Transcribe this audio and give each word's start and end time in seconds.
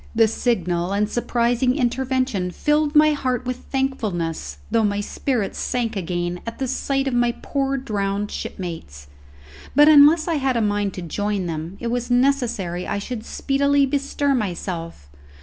This 0.15 0.33
signal 0.33 0.93
and 0.93 1.07
surprising 1.07 1.75
intervention 1.77 2.49
filled 2.49 2.95
my 2.95 3.11
heart 3.11 3.45
with 3.45 3.57
thankfulness, 3.57 4.57
though 4.71 4.83
my 4.83 4.99
spirits 4.99 5.59
sank 5.59 5.95
again 5.95 6.39
at 6.47 6.57
the 6.57 6.67
sight 6.67 7.07
of 7.07 7.13
my 7.13 7.33
poor 7.43 7.77
drowned 7.77 8.31
shipmates. 8.31 9.05
But, 9.75 9.87
unless 9.87 10.27
I 10.27 10.37
had 10.37 10.57
a 10.57 10.59
mind 10.59 10.95
to 10.95 11.03
join 11.03 11.45
them, 11.45 11.77
it 11.79 11.91
was 11.91 12.09
necessary 12.09 12.87
I 12.87 12.97
should 12.97 13.23
speedily 13.23 13.85
bestir 13.85 14.33
myself. 14.33 15.07